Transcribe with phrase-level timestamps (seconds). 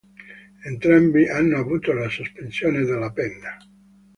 [0.65, 3.55] Entrambi hanno avuto la sospensione della pena.